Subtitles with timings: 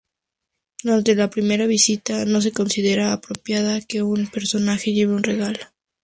[0.81, 5.59] Durante la primera visita no se considera apropiado que una persona lleve un regalo.